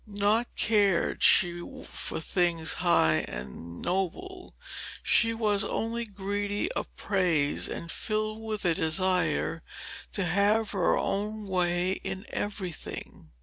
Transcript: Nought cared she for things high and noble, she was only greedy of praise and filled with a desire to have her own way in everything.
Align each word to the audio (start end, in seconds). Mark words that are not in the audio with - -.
Nought 0.07 0.47
cared 0.55 1.21
she 1.21 1.61
for 1.83 2.19
things 2.19 2.73
high 2.81 3.17
and 3.27 3.83
noble, 3.83 4.55
she 5.03 5.31
was 5.31 5.63
only 5.63 6.05
greedy 6.05 6.71
of 6.71 6.87
praise 6.95 7.67
and 7.69 7.91
filled 7.91 8.41
with 8.41 8.65
a 8.65 8.73
desire 8.73 9.61
to 10.13 10.25
have 10.25 10.71
her 10.71 10.97
own 10.97 11.45
way 11.45 11.91
in 12.03 12.25
everything. 12.29 13.29